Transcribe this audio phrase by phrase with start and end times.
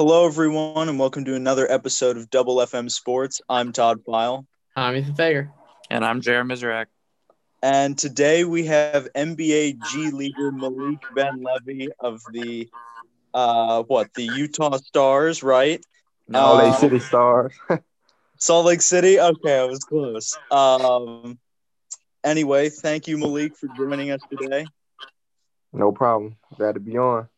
[0.00, 3.42] Hello, everyone, and welcome to another episode of Double FM Sports.
[3.50, 5.50] I'm Todd File, I'm Ethan Fager.
[5.90, 6.86] And I'm Jared Mizrak.
[7.62, 12.70] and today we have NBA G leader Malik Benlevi of the
[13.34, 15.84] uh, what the Utah Stars, right?
[16.32, 17.52] All Uh, they city stars.
[18.38, 19.20] Salt Lake City.
[19.20, 20.34] Okay, I was close.
[20.50, 21.38] Um,
[22.24, 24.66] anyway, thank you, Malik, for joining us today.
[25.74, 26.38] no problem.
[26.56, 27.28] Glad to be on.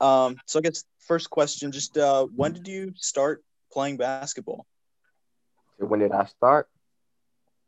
[0.00, 4.54] Um, so I guess first question, just uh, when did you start playing basketball?
[5.78, 6.68] When did I start?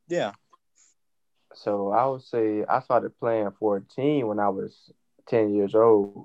[0.08, 0.32] Yeah.
[1.54, 4.92] So I would say I started playing for a team when I was
[5.26, 6.16] ten years old.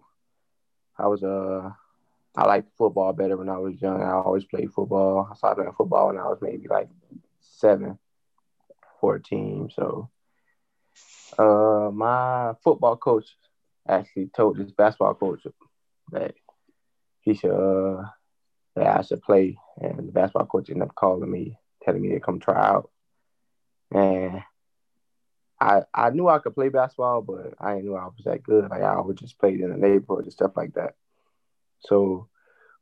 [0.97, 1.71] I was uh
[2.35, 4.01] I liked football better when I was young.
[4.01, 5.27] I always played football.
[5.31, 6.89] I started playing football when I was maybe like
[7.39, 7.97] seven
[8.99, 9.69] for a team.
[9.69, 10.09] So
[11.37, 13.37] uh my football coach
[13.87, 15.45] actually told this basketball coach
[16.11, 16.35] that
[17.21, 18.03] he should uh
[18.75, 22.19] that I should play and the basketball coach ended up calling me, telling me to
[22.19, 22.89] come try out.
[23.91, 24.41] And
[25.59, 28.69] I I knew I could play basketball, but I didn't know I was that good.
[28.69, 30.95] Like I always just played in the neighborhood and stuff like that.
[31.79, 32.27] So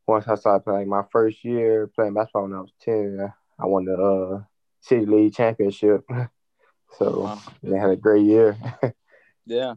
[0.07, 3.85] once I started playing my first year playing basketball when I was ten, I won
[3.85, 4.43] the uh,
[4.81, 6.03] city league championship.
[6.99, 7.41] So Wow.
[7.63, 8.57] they had a great year.
[9.47, 9.73] Yeah.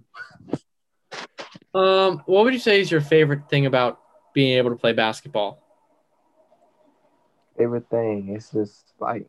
[1.75, 4.01] Um, what would you say is your favorite thing about
[4.35, 5.63] being able to play basketball?
[7.57, 9.27] Favorite thing, it's just like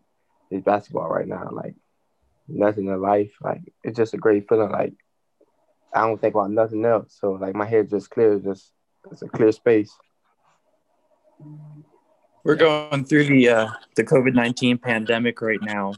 [0.52, 1.48] is basketball right now.
[1.50, 1.74] Like
[2.48, 3.32] nothing in life.
[3.42, 4.70] Like it's just a great feeling.
[4.70, 4.94] Like
[5.94, 7.16] I don't think about nothing else.
[7.20, 8.72] So like my head just clear, just
[9.10, 9.92] it's a clear space.
[12.44, 15.94] We're going through the uh, the COVID nineteen pandemic right now.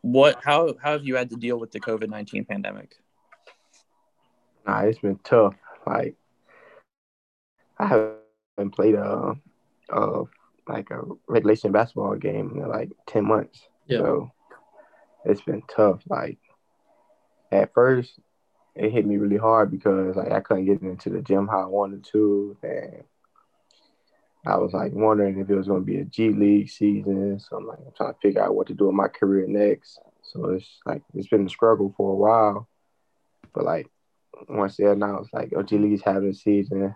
[0.00, 2.96] What how how have you had to deal with the COVID nineteen pandemic?
[4.66, 5.54] Nah, it's been tough.
[5.86, 6.16] Like
[7.78, 9.34] I haven't played a,
[9.90, 10.22] a
[10.68, 13.60] like a regulation basketball game in like ten months.
[13.86, 13.98] Yeah.
[13.98, 14.32] So
[15.24, 16.02] it's been tough.
[16.08, 16.38] Like
[17.52, 18.18] at first,
[18.74, 21.66] it hit me really hard because like I couldn't get into the gym how I
[21.66, 23.04] wanted to, and
[24.46, 27.38] I was like wondering if it was going to be a G League season.
[27.40, 29.98] So I'm like I'm trying to figure out what to do with my career next.
[30.22, 32.68] So it's like it's been a struggle for a while,
[33.54, 33.88] but like
[34.48, 36.94] once they announced like oh G League's having a season,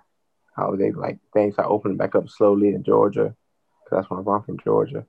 [0.56, 3.34] how they like things are opening back up slowly in Georgia,
[3.88, 5.06] because that's where I'm from Georgia.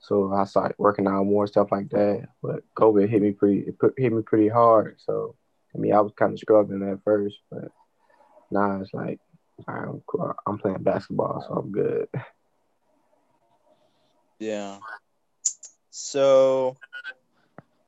[0.00, 2.28] So I started working out more stuff like that.
[2.42, 4.98] But COVID hit me pretty it put, hit me pretty hard.
[5.04, 5.36] So
[5.74, 7.70] I mean I was kind of struggling at first, but
[8.50, 9.20] now it's like
[9.68, 10.02] I'm.
[10.46, 12.08] I'm playing basketball, so I'm good.
[14.38, 14.78] Yeah.
[15.90, 16.76] So,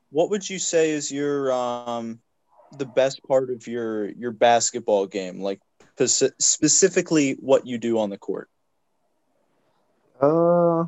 [0.09, 2.21] what would you say is your um
[2.77, 5.41] the best part of your your basketball game?
[5.41, 5.59] Like
[5.99, 8.49] specifically, what you do on the court?
[10.25, 10.85] Uh,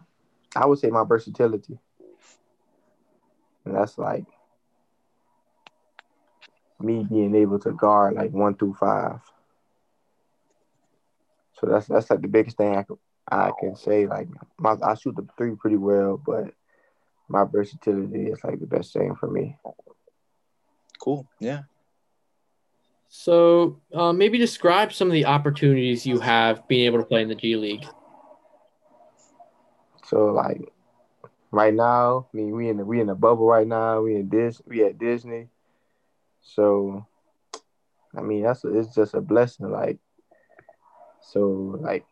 [0.55, 1.77] I would say my versatility,
[3.65, 4.25] and that's like
[6.79, 9.19] me being able to guard like one through five.
[11.53, 12.97] So that's that's like the biggest thing I can
[13.29, 14.07] I can say.
[14.07, 14.27] Like
[14.57, 16.53] my I shoot the three pretty well, but
[17.27, 19.57] my versatility is like the best thing for me.
[20.99, 21.27] Cool.
[21.39, 21.63] Yeah.
[23.09, 27.29] So, uh, maybe describe some of the opportunities you have being able to play in
[27.29, 27.85] the G League.
[30.07, 30.61] So like
[31.51, 34.01] right now, I mean we in the we in the bubble right now.
[34.01, 35.49] We in Dis we at Disney.
[36.41, 37.05] So
[38.17, 39.69] I mean that's a, it's just a blessing.
[39.69, 39.99] Like
[41.21, 42.05] so like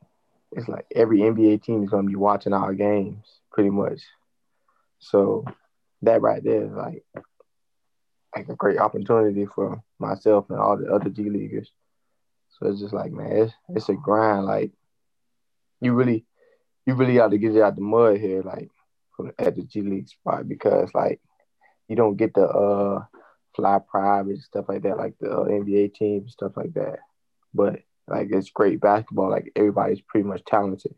[0.52, 4.02] it's like every NBA team is gonna be watching our games pretty much.
[5.00, 5.46] So
[6.02, 7.04] that right there is like
[8.36, 11.72] like a great opportunity for myself and all the other G leaguers.
[12.50, 14.46] So it's just like man, it's it's a grind.
[14.46, 14.72] Like
[15.80, 16.26] you really
[16.86, 18.70] you really got to get it out the mud here, like
[19.40, 21.22] at the G League spot, because like
[21.88, 23.06] you don't get the uh
[23.56, 27.00] fly private stuff like that, like the uh, NBA teams and stuff like that.
[27.54, 29.30] But like it's great basketball.
[29.30, 30.96] Like everybody's pretty much talented.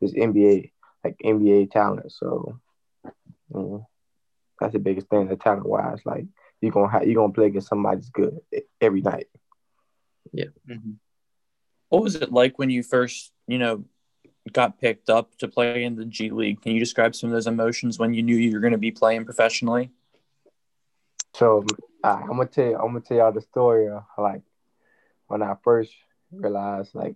[0.00, 0.72] It's NBA,
[1.04, 2.12] like NBA talent.
[2.12, 2.58] So
[3.52, 3.86] mm,
[4.58, 6.00] that's the biggest thing, the talent wise.
[6.04, 6.26] Like
[6.60, 8.40] you gonna have you gonna play against somebody's good
[8.80, 9.28] every night.
[10.68, 10.96] Mhm.
[11.88, 13.84] What was it like when you first, you know,
[14.52, 16.62] got picked up to play in the G League?
[16.62, 18.90] Can you describe some of those emotions when you knew you were going to be
[18.90, 19.90] playing professionally?
[21.34, 21.64] So
[22.02, 23.88] I, I'm gonna tell you, I'm gonna tell y'all the story
[24.18, 24.42] like
[25.26, 25.92] when I first
[26.32, 27.14] realized like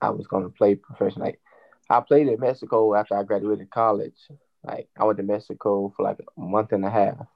[0.00, 1.26] I was gonna play professional.
[1.26, 1.40] Like
[1.88, 4.16] I played in Mexico after I graduated college.
[4.64, 7.26] Like I went to Mexico for like a month and a half.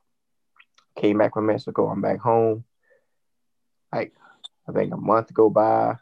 [0.97, 1.89] Came back from Mexico.
[1.89, 2.65] I'm back home.
[3.93, 4.15] Like
[4.69, 5.97] I think a month go by.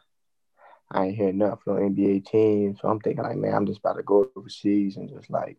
[0.93, 2.75] I ain't hear nothing from NBA team.
[2.79, 5.57] So I'm thinking like, man, I'm just about to go overseas and just like,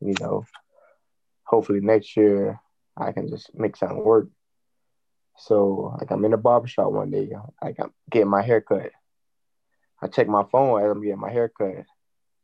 [0.00, 0.44] you know,
[1.44, 2.60] hopefully next year
[2.96, 4.28] I can just make something work.
[5.36, 7.30] So like I'm in the barbershop one day,
[7.62, 8.90] like I'm getting my hair cut.
[10.02, 11.84] I check my phone as I'm getting my hair cut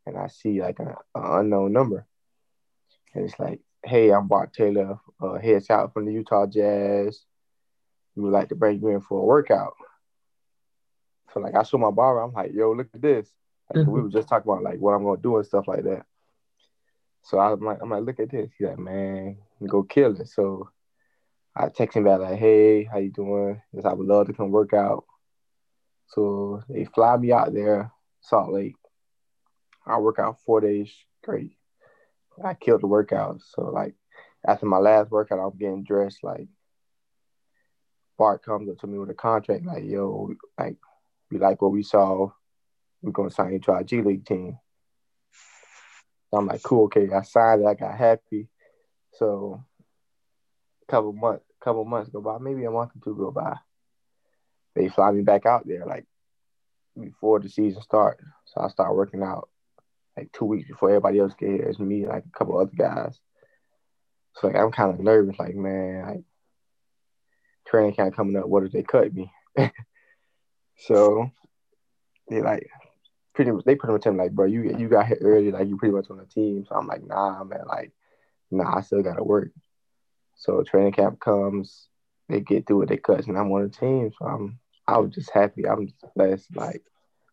[0.07, 2.07] and I see like an unknown number.
[3.15, 7.21] And it's like, hey, I'm Bart Taylor, uh, head out from the Utah Jazz.
[8.15, 9.75] We would like to bring you in for a workout.
[11.33, 13.33] So like I show my barber, I'm like, yo, look at this.
[13.73, 14.03] Like, we mm-hmm.
[14.03, 16.05] were just talking about like what I'm gonna do and stuff like that.
[17.23, 18.51] So I'm like, I'm like, look at this.
[18.59, 19.39] He's like, man,
[19.69, 20.29] go kill it.
[20.29, 20.71] So
[21.55, 23.61] I text him back like, hey, how you doing?
[23.73, 25.05] Yes, I would love to come work out.
[26.09, 28.75] So they fly me out there, Salt Lake.
[29.87, 30.91] I work out four days
[31.23, 31.57] straight.
[32.43, 33.43] I killed the workout.
[33.43, 33.95] So like
[34.47, 36.25] after my last workout, I'm getting dressed.
[36.25, 36.49] Like
[38.19, 40.77] Bart comes up to me with a contract, like, yo, like
[41.31, 42.31] we like what we saw.
[43.03, 44.59] We're gonna sign you to our G League team.
[46.33, 47.09] I'm like, cool, okay.
[47.13, 47.67] I signed it.
[47.67, 48.49] I got happy.
[49.15, 49.65] So
[50.83, 53.57] a couple months, couple months go by, maybe a month or two go by.
[54.75, 56.07] They fly me back out there like
[56.99, 58.23] before the season starts.
[58.47, 59.49] So I start working out
[60.17, 61.63] like two weeks before everybody else get here.
[61.63, 63.19] It's me like a couple other guys.
[64.37, 66.23] So like I'm kind of nervous, like man, like
[67.67, 68.47] training camp coming up.
[68.47, 69.33] What if they cut me?
[70.81, 71.31] so
[72.29, 72.69] they like
[73.35, 75.69] pretty much they pretty much tell me like, bro, you you got here early, like
[75.69, 76.65] you pretty much on the team.
[76.69, 77.93] So I'm like, nah, man, like,
[78.51, 79.51] nah, I still gotta work.
[80.37, 81.89] So training camp comes,
[82.29, 84.11] they get through it, they cuts, and I'm on the team.
[84.19, 85.69] So I'm I was just happy.
[85.69, 86.57] I'm just blessed.
[86.57, 86.83] Like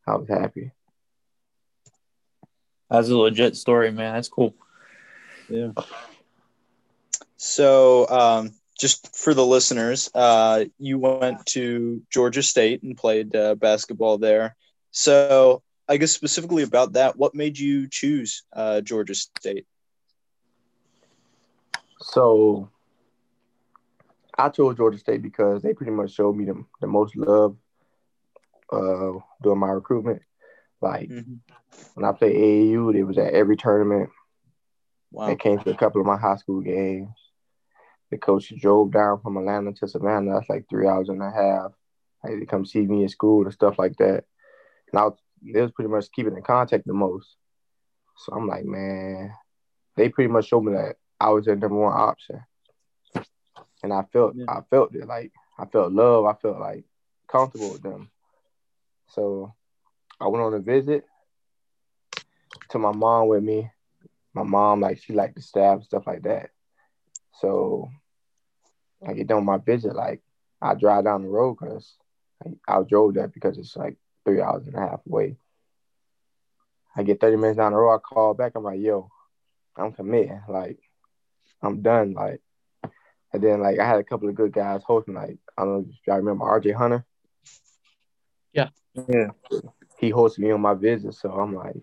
[0.05, 0.71] I was happy.
[2.89, 4.13] That's a legit story, man.
[4.13, 4.55] That's cool.
[5.49, 5.71] Yeah.
[7.37, 13.55] So, um, just for the listeners, uh, you went to Georgia State and played uh,
[13.55, 14.55] basketball there.
[14.91, 19.65] So, I guess specifically about that, what made you choose uh, Georgia State?
[21.99, 22.69] So,
[24.37, 27.57] I chose Georgia State because they pretty much showed me the, the most love
[28.71, 30.21] uh, during my recruitment.
[30.81, 31.35] Like mm-hmm.
[31.95, 34.11] when I played AAU, it was at every tournament.
[35.11, 35.27] Wow.
[35.27, 37.09] They came to a couple of my high school games.
[38.09, 40.35] The coach drove down from Atlanta to Savannah.
[40.35, 41.71] That's like three hours and a half.
[42.23, 44.23] Like, they come see me in school and stuff like that.
[44.91, 47.35] And I was, they was pretty much keeping in contact the most.
[48.17, 49.33] So I'm like, man,
[49.95, 52.41] they pretty much showed me that I was their number one option.
[53.83, 54.45] And I felt, yeah.
[54.47, 55.05] I felt it.
[55.05, 56.25] Like I felt love.
[56.25, 56.85] I felt like
[57.27, 58.09] comfortable with them.
[59.09, 59.53] So
[60.19, 61.05] I went on a visit
[62.69, 63.69] to my mom with me.
[64.33, 66.49] My mom, like, she liked the staff and stuff like that.
[67.41, 67.89] So
[69.07, 70.21] I get done my visit, like,
[70.61, 71.95] I drive down the road because
[72.43, 75.37] I, I drove that because it's like three hours and a half away.
[76.95, 79.09] I get 30 minutes down the road, I call back, I'm like, yo,
[79.75, 80.41] I'm committing.
[80.49, 80.79] Like,
[81.61, 82.13] I'm done.
[82.13, 82.41] Like,
[83.33, 85.85] and then, like, I had a couple of good guys hosting, like, I don't know
[85.87, 87.05] if y'all remember RJ Hunter.
[88.53, 88.69] Yeah.
[89.07, 89.29] Yeah
[89.97, 91.13] he hosted me on my visit.
[91.13, 91.75] So I'm like,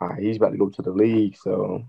[0.00, 1.36] all right, he's about to go to the league.
[1.36, 1.84] So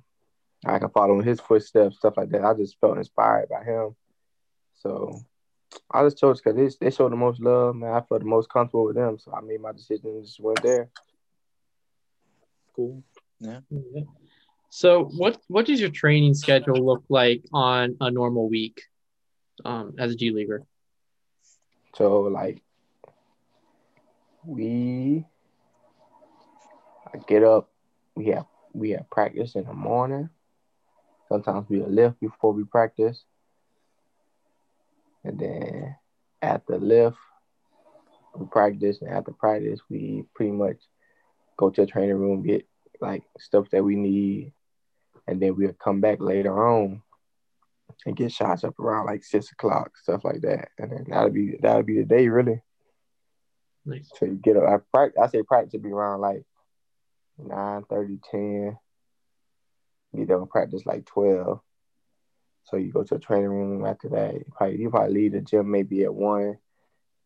[0.65, 2.43] I can follow in his footsteps, stuff like that.
[2.43, 3.95] I just felt inspired by him.
[4.75, 5.19] So
[5.91, 7.91] I just chose because they, they showed the most love, man.
[7.91, 9.17] I felt the most comfortable with them.
[9.19, 10.89] So I made my decision and just went there.
[12.75, 13.03] Cool.
[13.39, 13.59] Yeah.
[14.69, 18.81] So what what does your training schedule look like on a normal week
[19.63, 20.63] um, as a G leaguer?
[21.95, 22.61] So like
[24.45, 25.25] we
[27.13, 27.69] I get up,
[28.15, 30.29] we have we have practice in the morning.
[31.29, 33.23] Sometimes we lift before we practice.
[35.23, 35.95] And then
[36.41, 37.17] after lift,
[38.35, 40.77] we practice and after practice we pretty much
[41.57, 42.67] go to the training room, get
[43.01, 44.53] like stuff that we need,
[45.27, 47.01] and then we'll come back later on
[48.05, 50.69] and get shots up around like six o'clock, stuff like that.
[50.77, 52.61] And then that'll be that'll be the day really.
[53.85, 54.09] Nice.
[54.15, 54.63] So you get up.
[54.63, 55.21] I practice.
[55.21, 56.43] I say practice to be around like
[57.37, 58.77] 9 30, 10.
[60.17, 61.59] You don't practice like 12.
[62.63, 64.33] So you go to a training room after that.
[64.33, 66.57] You probably, you probably leave the gym maybe at 1,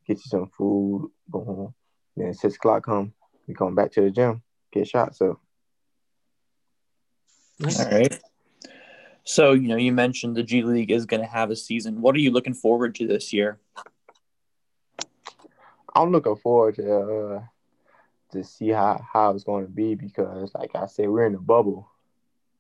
[0.08, 1.74] get you some food, boom.
[2.18, 3.14] Then 6 o'clock come,
[3.48, 4.42] you come back to the gym,
[4.72, 5.40] get shots up.
[7.64, 8.20] All right.
[9.24, 12.02] So, you know, you mentioned the G League is going to have a season.
[12.02, 13.60] What are you looking forward to this year?
[15.96, 17.42] I'm looking forward to uh,
[18.32, 21.40] to see how how it's going to be because, like I said, we're in a
[21.40, 21.90] bubble,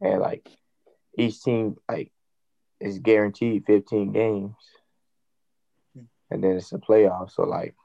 [0.01, 0.47] and like
[1.17, 2.11] each team like
[2.79, 4.55] is guaranteed 15 games,
[6.31, 7.31] and then it's a playoff.
[7.31, 7.75] So like,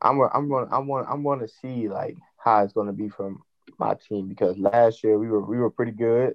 [0.00, 3.08] I'm I'm going I'm going I'm going to see like how it's going to be
[3.08, 3.42] from
[3.78, 6.34] my team because last year we were we were pretty good.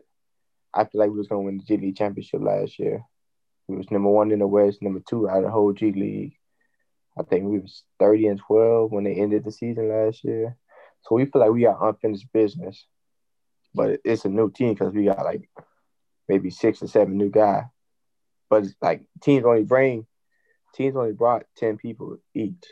[0.74, 3.04] I feel like we was to win the G League championship last year.
[3.68, 6.38] We was number one in the West, number two out of the whole G League.
[7.18, 10.58] I think we was 30 and 12 when they ended the season last year.
[11.04, 12.86] So we feel like we got unfinished business.
[13.76, 15.50] But it's a new team because we got like
[16.28, 17.66] maybe six or seven new guys.
[18.50, 20.08] But it's like teams only bring
[20.76, 22.64] teams only brought 10 people each.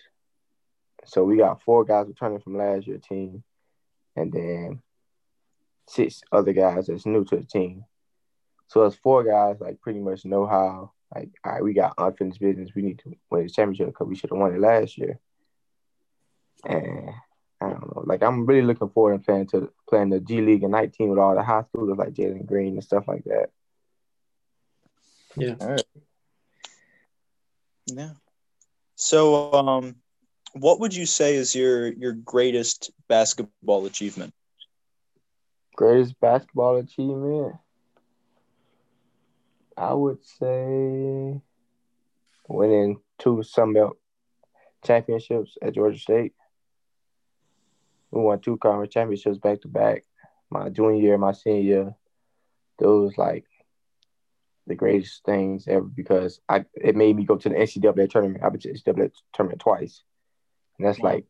[1.05, 3.43] So we got four guys returning from last year team
[4.15, 4.81] and then
[5.87, 7.85] six other guys that's new to the team.
[8.67, 12.39] So it's four guys like pretty much know how like, all right, we got unfinished
[12.39, 12.71] business.
[12.75, 15.19] We need to win the championship because we should have won it last year.
[16.65, 17.09] And
[18.03, 18.07] I.
[18.07, 21.19] Like I'm really looking forward to playing to playing the G League Ignite team with
[21.19, 23.49] all the high schoolers like Jalen Green and stuff like that.
[25.35, 25.55] Yeah.
[25.59, 25.83] All right.
[27.87, 28.11] Yeah.
[28.95, 29.95] So, um,
[30.53, 34.33] what would you say is your your greatest basketball achievement?
[35.75, 37.55] Greatest basketball achievement?
[39.75, 41.41] I would say
[42.47, 43.97] winning two Sun Belt
[44.85, 46.33] championships at Georgia State.
[48.13, 50.03] We won two conference championships back to back.
[50.51, 51.95] My junior year, my senior year,
[52.77, 53.45] those like
[54.67, 58.43] the greatest things ever because I it made me go to the NCAA tournament.
[58.43, 60.03] I've been to the NCAA tournament twice,
[60.77, 61.25] and that's like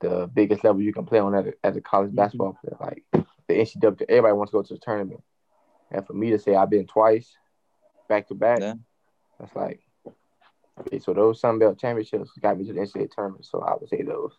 [0.00, 2.16] the biggest level you can play on as a, as a college mm-hmm.
[2.16, 2.76] basketball player.
[2.80, 5.22] Like the NCAA, everybody wants to go to the tournament.
[5.90, 7.36] And for me to say I've been twice,
[8.08, 8.74] back to back, Yeah.
[9.38, 9.82] that's like
[10.80, 11.00] okay.
[11.00, 13.44] So those Sun Belt championships got me to the NCAA tournament.
[13.44, 14.32] So I would say those.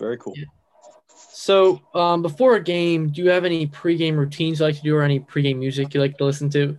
[0.00, 0.34] Very cool.
[0.36, 0.46] Yeah.
[1.32, 4.96] So, um, before a game, do you have any pregame routines you like to do,
[4.96, 6.76] or any pregame music you like to listen to?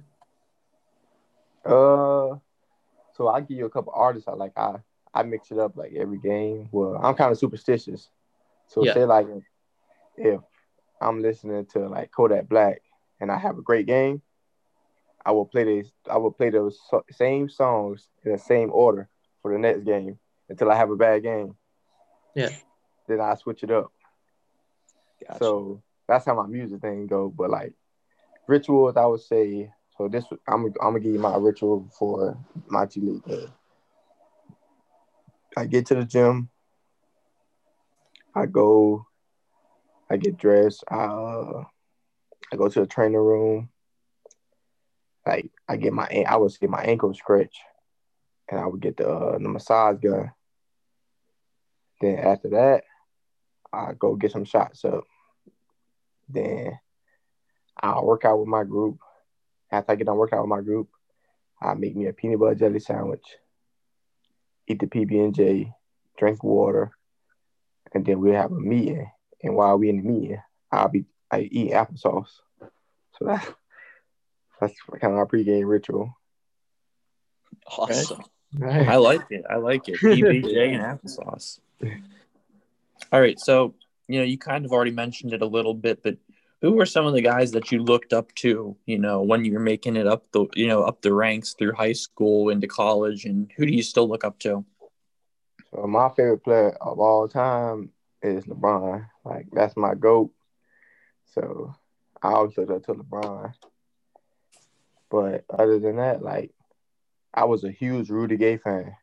[1.63, 2.35] Uh,
[3.15, 4.51] so I give you a couple artists I like.
[4.57, 4.77] I
[5.13, 6.67] I mix it up like every game.
[6.71, 8.09] Well, I'm kind of superstitious,
[8.67, 8.93] so Yeah.
[8.93, 9.27] say like
[10.17, 10.41] if
[10.99, 12.81] I'm listening to like Kodak Black
[13.19, 14.21] and I have a great game,
[15.23, 15.91] I will play this.
[16.09, 16.79] I will play those
[17.11, 19.07] same songs in the same order
[19.41, 20.17] for the next game
[20.49, 21.55] until I have a bad game.
[22.35, 22.49] Yeah.
[23.07, 23.91] Then I switch it up.
[25.27, 25.39] Gotcha.
[25.39, 27.29] So that's how my music thing go.
[27.29, 27.73] But like
[28.47, 29.71] rituals, I would say.
[29.97, 33.51] So this, I'm I'm gonna give you my ritual for my G League game.
[35.55, 36.49] I get to the gym.
[38.33, 39.05] I go.
[40.09, 40.83] I get dressed.
[40.89, 41.63] I uh,
[42.51, 43.69] I go to the training room.
[45.25, 47.57] Like I get my I would get my ankle stretch,
[48.49, 50.31] and I would get the uh, the massage gun.
[51.99, 52.83] Then after that,
[53.73, 55.05] I go get some shots up.
[56.29, 56.79] Then
[57.79, 58.99] I'll work out with my group.
[59.71, 60.89] After I get done working out with my group,
[61.61, 63.23] I make me a peanut butter jelly sandwich,
[64.67, 65.73] eat the PB and J,
[66.17, 66.91] drink water,
[67.93, 69.09] and then we have a meeting.
[69.43, 72.29] And while we in the meeting, I'll be I eat applesauce.
[72.59, 73.47] So that
[74.59, 76.15] that's kind of our pregame ritual.
[77.67, 78.23] awesome.
[78.53, 78.87] Right.
[78.87, 79.45] I like it.
[79.49, 79.95] I like it.
[80.01, 81.59] PBJ and applesauce.
[83.11, 83.39] All right.
[83.39, 83.75] So,
[84.07, 86.17] you know, you kind of already mentioned it a little bit, but
[86.61, 89.53] who were some of the guys that you looked up to, you know, when you
[89.53, 93.25] were making it up the, you know, up the ranks through high school into college
[93.25, 94.63] and who do you still look up to?
[95.73, 97.91] So my favorite player of all time
[98.21, 99.07] is LeBron.
[99.25, 100.31] Like that's my goat.
[101.33, 101.73] So
[102.21, 103.53] I always look up to LeBron.
[105.09, 106.51] But other than that, like
[107.33, 108.95] I was a huge Rudy Gay fan.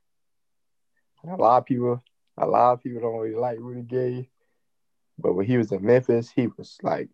[1.29, 2.03] A lot of people,
[2.41, 4.29] a lot of people don't really like Rudy Gay.
[5.19, 7.09] But when he was in Memphis, he was like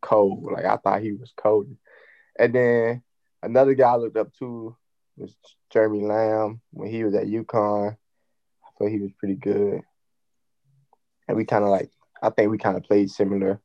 [0.00, 0.50] cold.
[0.52, 1.68] Like I thought he was cold.
[2.38, 3.02] And then
[3.42, 4.76] another guy I looked up to
[5.16, 5.36] was
[5.70, 7.92] Jeremy Lamb when he was at UConn.
[7.92, 9.82] I thought he was pretty good.
[11.28, 11.90] And we kind of like,
[12.22, 13.60] I think we kind of played similar.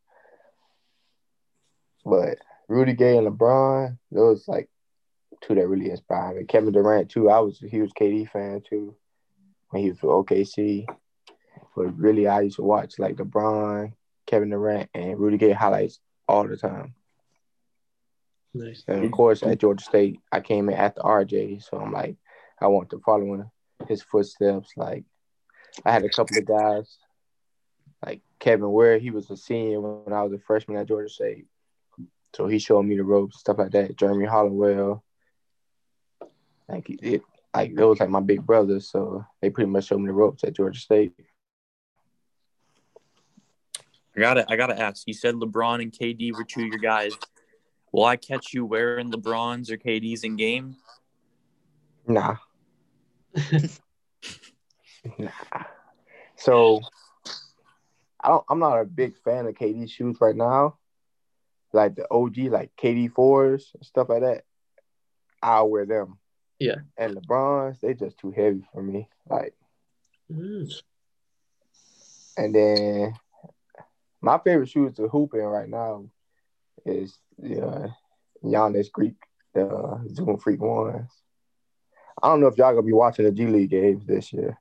[2.03, 4.70] But Rudy Gay and LeBron, those like
[5.41, 6.44] two that really inspired me.
[6.44, 7.29] Kevin Durant too.
[7.29, 8.96] I was a huge KD fan too
[9.75, 10.86] when he was with OKC.
[11.75, 13.91] But really, I used to watch like LeBron,
[14.25, 16.96] Kevin Durant, and Rudy Gay highlights all the time.
[18.53, 18.86] Nice.
[18.88, 22.15] And of course, at Georgia State, I came in after RJ, so I'm like,
[22.62, 23.51] I want to follow in
[23.89, 24.70] his footsteps.
[24.77, 25.03] Like,
[25.84, 26.98] I had a couple of guys,
[28.05, 31.48] like Kevin Ware, he was a senior when I was a freshman at Georgia State.
[32.34, 33.98] So he showed me the ropes, stuff like that.
[33.98, 35.03] Jeremy Hollowell.
[36.70, 37.22] Like it
[37.55, 40.43] like it was like my big brother, so they pretty much showed me the ropes
[40.43, 41.13] at Georgia State.
[44.15, 45.03] I gotta I gotta ask.
[45.05, 47.13] You said LeBron and KD were two of your guys.
[47.91, 50.75] Will I catch you wearing LeBrons or KDs in game?
[52.07, 52.35] Nah.
[55.17, 55.29] nah.
[56.35, 56.81] So
[58.21, 60.77] I don't I'm not a big fan of KD shoes right now.
[61.74, 64.43] Like the OG, like KD fours and stuff like that.
[65.41, 66.17] I'll wear them.
[66.65, 66.77] Yeah.
[66.98, 69.07] And LeBrons, they just too heavy for me.
[69.29, 69.53] Like
[70.31, 70.81] Mm.
[72.36, 73.13] and then
[74.22, 76.05] my favorite shoes to hoop in right now
[76.84, 77.88] is the uh,
[78.43, 79.15] Giannis Greek,
[79.53, 81.12] the uh, Zoom Freak ones.
[82.24, 84.57] I don't know if y'all gonna be watching the G League games this year.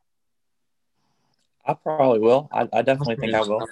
[1.65, 2.51] I probably will.
[2.53, 3.67] I, I definitely think I will.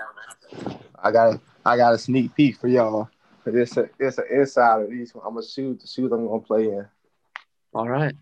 [0.98, 3.10] I got a, I got a sneak peek for y'all.
[3.44, 5.12] It's a it's an inside of these.
[5.14, 6.86] I'm gonna shoot the shoes I'm gonna play in.
[7.74, 8.14] All right.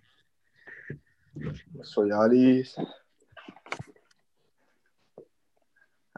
[1.83, 2.77] So y'all these.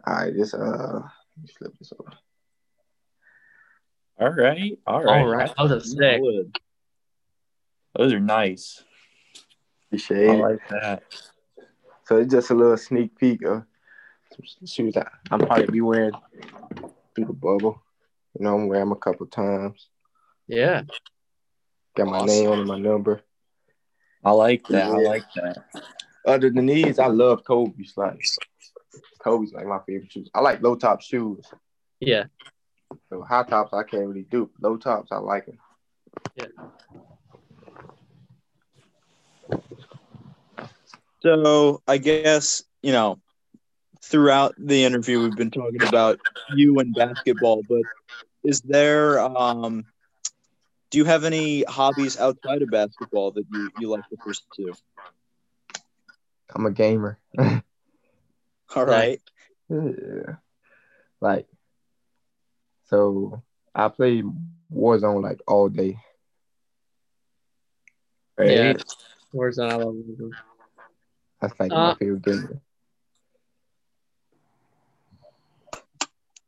[0.05, 2.13] All right, this uh, let me flip this over.
[4.21, 4.79] All right.
[4.87, 5.21] All right.
[5.21, 5.51] All right.
[5.57, 6.21] Those are sick.
[6.21, 6.59] Would.
[7.97, 8.83] Those are nice.
[9.87, 11.03] Appreciate I like that.
[12.05, 13.65] So it's just a little sneak peek of
[14.31, 16.13] some shoes that I'm probably be wearing
[17.15, 17.81] through the bubble.
[18.39, 19.89] You know, I'm wearing them a couple times.
[20.49, 20.83] Yeah.
[21.95, 22.27] Got my Awesome.
[22.27, 23.23] name on my number.
[24.25, 24.87] I like that.
[24.87, 25.65] I like that.
[26.27, 27.95] Other than these, I love Kobe's.
[27.97, 28.25] Like
[29.19, 30.31] Kobe's like my favorite shoes.
[30.35, 31.45] I like low top shoes.
[32.01, 32.25] Yeah.
[33.09, 34.51] So high tops I can't really do.
[34.61, 35.59] Low tops I like them.
[36.37, 36.47] Yeah.
[41.23, 43.21] So I guess, you know,
[44.03, 46.19] throughout the interview we've been talking about
[46.55, 47.83] you and basketball, but
[48.45, 49.85] is there um
[50.93, 54.73] do you have any hobbies outside of basketball that you, you like to pursue?
[56.55, 57.19] I'm a gamer.
[58.77, 59.21] All right.
[59.71, 60.37] Yeah.
[61.21, 61.47] Like,
[62.85, 63.43] so
[63.75, 64.23] I play
[64.73, 65.99] Warzone like all day.
[68.39, 68.51] Right?
[68.51, 68.73] Yeah.
[69.35, 70.33] Warzone, I love Warzone.
[71.41, 72.61] That's like Uh, my favorite game.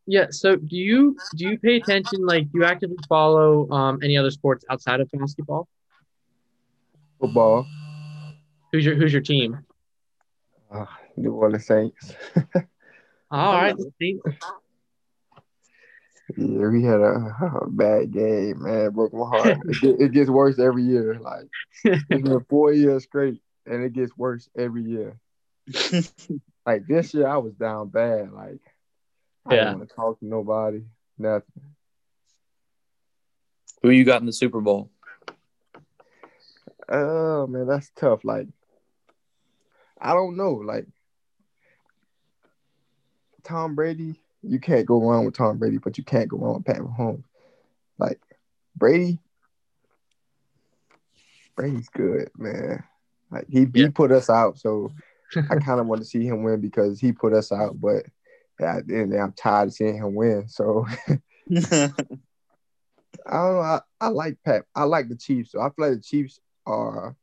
[0.06, 0.26] Yeah.
[0.30, 2.24] So do you do you pay attention?
[2.26, 5.68] Like, do you actively follow um any other sports outside of basketball?
[7.20, 7.66] Football,
[8.72, 9.58] Who's your Who's your team?
[10.70, 10.86] uh,
[11.16, 12.14] New Orleans Saints.
[13.30, 13.74] All right.
[16.36, 18.90] Yeah, we had a, a bad game, man.
[18.92, 19.58] Broke my heart.
[19.82, 21.18] it, it gets worse every year.
[21.20, 21.48] Like
[21.84, 25.18] it's been four years straight, and it gets worse every year.
[26.64, 28.32] Like this year, I was down bad.
[28.32, 28.60] Like
[29.46, 29.64] I Yeah.
[29.64, 30.84] didn't want to talk to nobody.
[31.18, 31.62] Nothing.
[33.82, 34.90] Who you got in the Super Bowl?
[36.88, 38.24] Oh man, that's tough.
[38.24, 38.48] Like
[40.00, 40.52] I don't know.
[40.52, 40.86] Like
[43.42, 46.64] Tom Brady, you can't go wrong with Tom Brady, but you can't go wrong with
[46.64, 47.24] Pat Mahomes.
[47.98, 48.20] Like
[48.76, 49.18] Brady,
[51.56, 52.82] Brady's good, man.
[53.30, 53.86] Like he, Yeah.
[53.86, 54.90] he put us out, so
[55.50, 57.80] I kind of want to see him win because he put us out.
[57.80, 58.06] But
[58.60, 60.48] yeah, at the end of the day, I'm tired of seeing him win.
[60.48, 60.86] So
[63.26, 63.60] I don't know.
[63.60, 64.64] I, I like Pat.
[64.74, 65.52] I like the Chiefs.
[65.52, 67.16] So I feel like the Chiefs are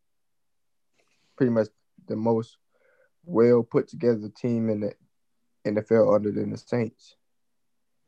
[1.38, 1.68] pretty much
[2.08, 2.58] the most
[3.26, 4.94] well put together team in the
[5.66, 7.16] NFL other than the Saints.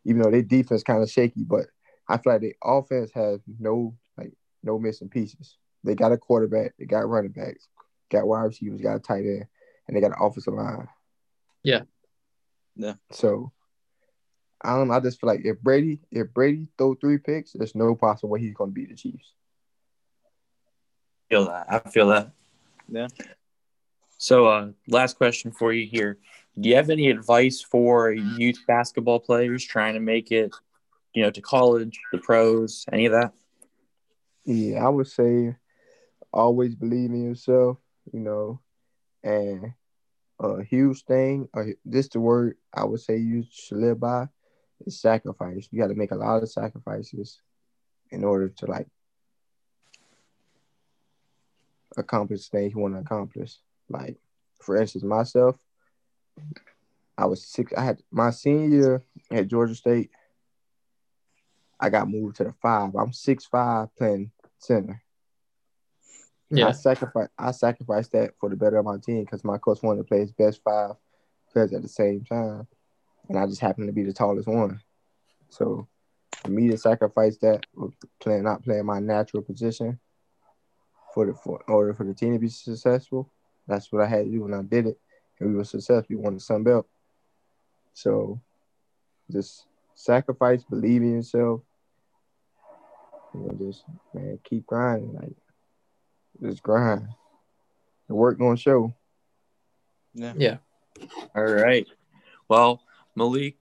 [0.06, 1.68] Even though their defense kind of shaky, but
[2.10, 4.34] I feel like their offense has no like
[4.64, 5.58] no missing pieces.
[5.84, 7.68] They got a quarterback, they got running backs,
[8.12, 9.46] got wide receivers, got a tight end,
[9.88, 10.88] and they got an offensive line.
[11.64, 11.84] Yeah.
[12.76, 12.94] Yeah.
[13.12, 13.52] So
[14.62, 14.94] I don't know.
[14.94, 18.40] I just feel like if Brady, if Brady throw three picks, there's no possible way
[18.40, 19.34] he's gonna beat the Chiefs.
[21.30, 21.66] feel that.
[21.70, 22.32] I feel that.
[22.88, 23.08] Yeah.
[24.18, 26.18] So, uh, last question for you here.
[26.60, 30.54] Do you have any advice for youth basketball players trying to make it,
[31.14, 33.34] you know, to college, the pros, any of that?
[34.46, 35.56] Yeah, I would say
[36.32, 37.78] always believe in yourself,
[38.12, 38.60] you know,
[39.24, 39.74] and
[40.52, 44.28] a huge thing, uh, this the word I would say you should live by
[44.86, 45.68] is sacrifice.
[45.72, 47.42] You got to make a lot of sacrifices
[48.12, 48.88] in order to like
[51.98, 53.58] accomplish things you want to accomplish.
[53.90, 54.18] Like,
[54.62, 55.58] for instance, myself,
[57.18, 57.72] I was six.
[57.78, 60.10] I had my senior year at Georgia State.
[61.80, 62.96] I got moved to the five.
[62.96, 65.03] I'm six five playing center.
[66.50, 66.68] Yeah.
[66.68, 70.00] I sacrifice I sacrificed that for the better of my team because my coach wanted
[70.00, 70.92] to play his best five
[71.52, 72.68] players at the same time.
[73.30, 74.82] and I just happened to be the tallest one.
[75.50, 75.88] So
[76.42, 77.66] for me to sacrifice that,
[78.20, 80.00] playing not playing my natural position
[81.14, 83.32] for the for in order for the team to be successful,
[83.68, 85.00] that's what I had to do, and I did it,
[85.40, 86.06] and we were successful.
[86.10, 86.88] We won the Sun Belt.
[87.94, 88.42] So
[89.32, 91.62] just sacrifice, believe in yourself,
[93.34, 95.36] and just man keep grinding, like
[96.42, 97.08] just grind.
[98.08, 98.94] The work gonna show.
[100.14, 100.34] Yeah.
[100.38, 100.58] Yeah.
[101.36, 101.88] All right.
[102.50, 102.82] Well,
[103.16, 103.56] Malik,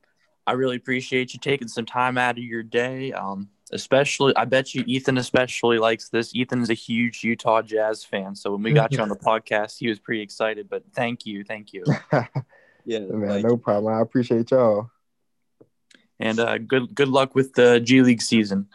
[0.47, 3.13] I really appreciate you taking some time out of your day.
[3.13, 6.35] Um, especially, I bet you Ethan especially likes this.
[6.35, 9.79] Ethan is a huge Utah Jazz fan, so when we got you on the podcast,
[9.79, 10.69] he was pretty excited.
[10.69, 11.85] But thank you, thank you,
[12.85, 12.99] Yeah.
[12.99, 13.95] man, like- no problem.
[13.95, 14.91] I appreciate y'all.
[16.19, 18.67] and uh, good good luck with the G League season.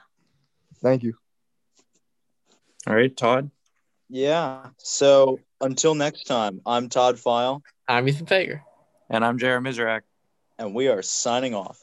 [0.82, 1.16] Thank you.
[2.88, 3.52] All right, Todd.
[4.10, 4.68] Yeah.
[4.78, 8.62] So until next time, I'm Todd File, I'm Ethan Fager.
[9.10, 10.02] And I'm Jared Mizrak.
[10.60, 11.80] and we are signing off.